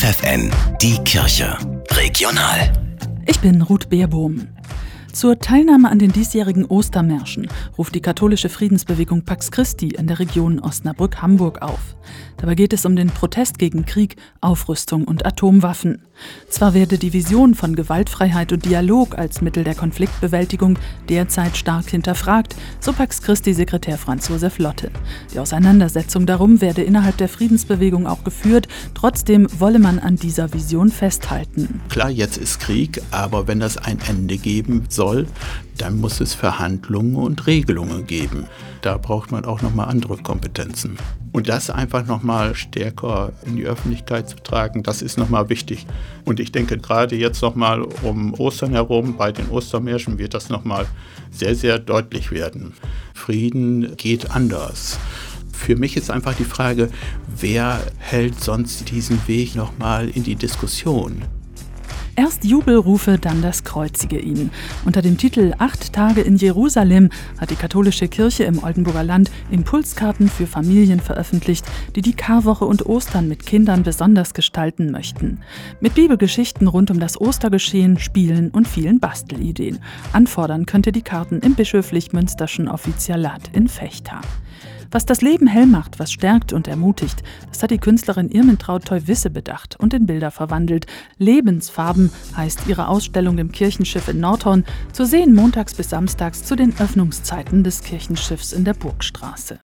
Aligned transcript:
FFN, 0.00 0.50
die 0.80 0.96
Kirche. 1.04 1.58
Regional. 1.90 2.72
Ich 3.26 3.38
bin 3.40 3.60
Ruth 3.60 3.90
Beerbohm. 3.90 4.48
Zur 5.12 5.38
Teilnahme 5.38 5.90
an 5.90 5.98
den 5.98 6.12
diesjährigen 6.12 6.64
Ostermärschen 6.64 7.48
ruft 7.76 7.94
die 7.94 8.00
katholische 8.00 8.48
Friedensbewegung 8.48 9.24
Pax 9.24 9.50
Christi 9.50 9.88
in 9.88 10.06
der 10.06 10.20
Region 10.20 10.60
Osnabrück-Hamburg 10.60 11.62
auf. 11.62 11.96
Dabei 12.36 12.54
geht 12.54 12.72
es 12.72 12.86
um 12.86 12.96
den 12.96 13.08
Protest 13.08 13.58
gegen 13.58 13.84
Krieg, 13.84 14.16
Aufrüstung 14.40 15.04
und 15.04 15.26
Atomwaffen. 15.26 16.02
Zwar 16.48 16.74
werde 16.74 16.96
die 16.96 17.12
Vision 17.12 17.54
von 17.54 17.74
Gewaltfreiheit 17.74 18.52
und 18.52 18.64
Dialog 18.64 19.18
als 19.18 19.40
Mittel 19.40 19.64
der 19.64 19.74
Konfliktbewältigung 19.74 20.78
derzeit 21.08 21.56
stark 21.56 21.90
hinterfragt, 21.90 22.54
so 22.78 22.92
Pax 22.92 23.20
Christi-Sekretär 23.20 23.98
Franz 23.98 24.28
Josef 24.28 24.58
Lotte. 24.58 24.90
Die 25.34 25.38
Auseinandersetzung 25.38 26.24
darum 26.24 26.60
werde 26.60 26.82
innerhalb 26.82 27.16
der 27.16 27.28
Friedensbewegung 27.28 28.06
auch 28.06 28.24
geführt, 28.24 28.68
trotzdem 28.94 29.46
wolle 29.58 29.78
man 29.78 29.98
an 29.98 30.16
dieser 30.16 30.52
Vision 30.52 30.90
festhalten. 30.90 31.80
Klar, 31.88 32.10
jetzt 32.10 32.36
ist 32.36 32.60
Krieg, 32.60 33.02
aber 33.10 33.48
wenn 33.48 33.60
das 33.60 33.76
ein 33.76 33.98
Ende 34.08 34.38
geben 34.38 34.84
soll, 34.88 34.99
dann 35.78 35.98
muss 35.98 36.20
es 36.20 36.34
Verhandlungen 36.34 37.16
und 37.16 37.46
Regelungen 37.46 38.06
geben. 38.06 38.44
Da 38.82 38.98
braucht 38.98 39.32
man 39.32 39.44
auch 39.44 39.62
nochmal 39.62 39.88
andere 39.88 40.18
Kompetenzen. 40.18 40.98
Und 41.32 41.48
das 41.48 41.70
einfach 41.70 42.06
nochmal 42.06 42.54
stärker 42.54 43.32
in 43.46 43.56
die 43.56 43.64
Öffentlichkeit 43.64 44.28
zu 44.28 44.36
tragen, 44.36 44.82
das 44.82 45.00
ist 45.00 45.16
nochmal 45.16 45.48
wichtig. 45.48 45.86
Und 46.24 46.40
ich 46.40 46.52
denke, 46.52 46.76
gerade 46.76 47.16
jetzt 47.16 47.40
nochmal 47.40 47.82
um 48.02 48.34
Ostern 48.34 48.72
herum, 48.72 49.16
bei 49.16 49.32
den 49.32 49.48
Ostermärschen, 49.48 50.18
wird 50.18 50.34
das 50.34 50.48
nochmal 50.48 50.86
sehr, 51.30 51.54
sehr 51.54 51.78
deutlich 51.78 52.30
werden. 52.30 52.74
Frieden 53.14 53.96
geht 53.96 54.30
anders. 54.30 54.98
Für 55.52 55.76
mich 55.76 55.96
ist 55.96 56.10
einfach 56.10 56.34
die 56.34 56.44
Frage, 56.44 56.90
wer 57.26 57.80
hält 57.98 58.42
sonst 58.42 58.90
diesen 58.90 59.26
Weg 59.28 59.54
nochmal 59.54 60.08
in 60.08 60.24
die 60.24 60.36
Diskussion? 60.36 61.22
Erst 62.20 62.44
Jubelrufe, 62.44 63.16
dann 63.16 63.40
das 63.40 63.64
Kreuzige 63.64 64.18
ihn. 64.18 64.50
Unter 64.84 65.00
dem 65.00 65.16
Titel 65.16 65.54
Acht 65.56 65.94
Tage 65.94 66.20
in 66.20 66.36
Jerusalem 66.36 67.08
hat 67.38 67.48
die 67.48 67.56
katholische 67.56 68.08
Kirche 68.08 68.44
im 68.44 68.62
Oldenburger 68.62 69.02
Land 69.02 69.30
Impulskarten 69.50 70.28
für 70.28 70.46
Familien 70.46 71.00
veröffentlicht, 71.00 71.64
die 71.96 72.02
die 72.02 72.12
Karwoche 72.12 72.66
und 72.66 72.84
Ostern 72.84 73.26
mit 73.26 73.46
Kindern 73.46 73.84
besonders 73.84 74.34
gestalten 74.34 74.90
möchten. 74.90 75.40
Mit 75.80 75.94
Bibelgeschichten 75.94 76.66
rund 76.66 76.90
um 76.90 77.00
das 77.00 77.18
Ostergeschehen, 77.18 77.98
Spielen 77.98 78.50
und 78.50 78.68
vielen 78.68 79.00
Bastelideen. 79.00 79.78
Anfordern 80.12 80.66
könnte 80.66 80.92
die 80.92 81.00
Karten 81.00 81.38
im 81.38 81.54
bischöflich-münsterschen 81.54 82.68
Offizialat 82.68 83.48
in 83.54 83.66
Fechter. 83.66 84.20
Was 84.92 85.06
das 85.06 85.22
Leben 85.22 85.46
hell 85.46 85.66
macht, 85.66 86.00
was 86.00 86.10
stärkt 86.10 86.52
und 86.52 86.66
ermutigt, 86.66 87.22
das 87.48 87.62
hat 87.62 87.70
die 87.70 87.78
Künstlerin 87.78 88.28
Irmentraut 88.28 88.84
Teuwisse 88.84 89.30
bedacht 89.30 89.76
und 89.78 89.94
in 89.94 90.06
Bilder 90.06 90.32
verwandelt. 90.32 90.86
Lebensfarben 91.16 92.10
heißt 92.36 92.66
ihre 92.66 92.88
Ausstellung 92.88 93.38
im 93.38 93.52
Kirchenschiff 93.52 94.08
in 94.08 94.18
Nordhorn, 94.18 94.64
zu 94.92 95.04
sehen 95.04 95.34
montags 95.34 95.74
bis 95.74 95.90
samstags 95.90 96.42
zu 96.42 96.56
den 96.56 96.74
Öffnungszeiten 96.80 97.62
des 97.62 97.82
Kirchenschiffs 97.82 98.52
in 98.52 98.64
der 98.64 98.74
Burgstraße. 98.74 99.58